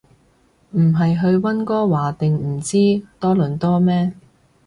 [0.71, 2.75] 唔係去溫哥華定唔知
[3.19, 4.13] 多倫多咩